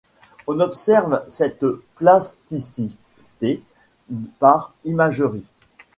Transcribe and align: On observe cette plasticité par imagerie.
On 0.47 0.59
observe 0.61 1.23
cette 1.27 1.63
plasticité 1.93 3.61
par 4.39 4.73
imagerie. 4.83 5.45